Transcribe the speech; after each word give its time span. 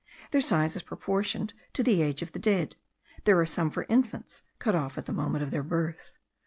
Their 0.31 0.41
size 0.41 0.75
is 0.75 0.81
proportioned 0.81 1.53
to 1.73 1.83
the 1.83 2.01
age 2.01 2.23
of 2.23 2.31
the 2.31 2.39
dead; 2.39 2.75
there 3.25 3.39
are 3.39 3.45
some 3.45 3.69
for 3.69 3.85
infants 3.87 4.41
cut 4.57 4.73
off 4.73 4.97
at 4.97 5.05
the 5.05 5.13
moment 5.13 5.43
of 5.43 5.51
their 5.51 5.61
birth. 5.61 6.17